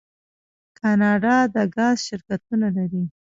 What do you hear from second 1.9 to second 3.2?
شرکتونه لري.